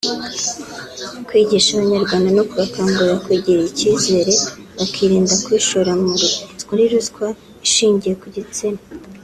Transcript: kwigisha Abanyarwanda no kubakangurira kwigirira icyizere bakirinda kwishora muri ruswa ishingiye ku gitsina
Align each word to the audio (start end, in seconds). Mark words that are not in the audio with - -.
kwigisha 1.27 1.69
Abanyarwanda 1.75 2.29
no 2.37 2.43
kubakangurira 2.49 3.21
kwigirira 3.23 3.67
icyizere 3.71 4.33
bakirinda 4.77 5.33
kwishora 5.45 5.91
muri 6.67 6.83
ruswa 6.91 7.27
ishingiye 7.65 8.13
ku 8.21 8.27
gitsina 8.35 8.81